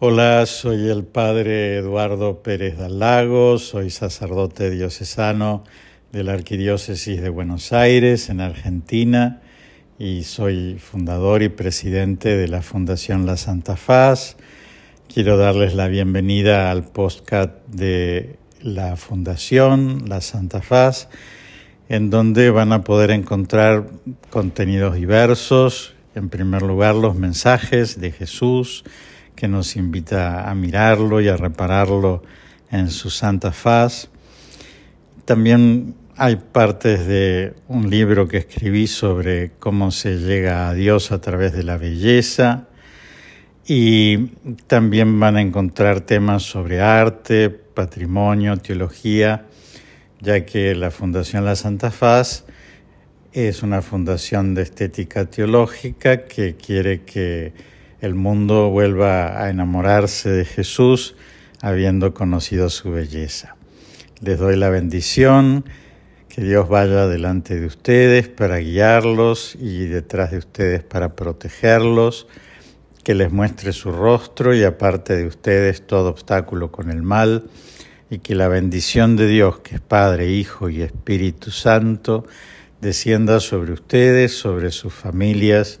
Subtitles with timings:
[0.00, 5.64] Hola, soy el padre Eduardo Pérez Dalago, soy sacerdote diocesano
[6.12, 9.42] de la Arquidiócesis de Buenos Aires, en Argentina,
[9.98, 14.36] y soy fundador y presidente de la Fundación La Santa Faz.
[15.12, 21.08] Quiero darles la bienvenida al podcast de la Fundación La Santa Faz,
[21.88, 23.90] en donde van a poder encontrar
[24.30, 28.84] contenidos diversos, en primer lugar los mensajes de Jesús,
[29.38, 32.24] que nos invita a mirarlo y a repararlo
[32.72, 34.08] en su santa faz.
[35.24, 41.20] También hay partes de un libro que escribí sobre cómo se llega a Dios a
[41.20, 42.66] través de la belleza
[43.64, 44.26] y
[44.66, 49.46] también van a encontrar temas sobre arte, patrimonio, teología,
[50.20, 52.44] ya que la Fundación La Santa Faz
[53.32, 60.44] es una fundación de estética teológica que quiere que el mundo vuelva a enamorarse de
[60.44, 61.16] Jesús
[61.60, 63.56] habiendo conocido su belleza.
[64.20, 65.64] Les doy la bendición,
[66.28, 72.28] que Dios vaya delante de ustedes para guiarlos y detrás de ustedes para protegerlos,
[73.02, 77.44] que les muestre su rostro y aparte de ustedes todo obstáculo con el mal,
[78.10, 82.26] y que la bendición de Dios, que es Padre, Hijo y Espíritu Santo,
[82.80, 85.80] descienda sobre ustedes, sobre sus familias,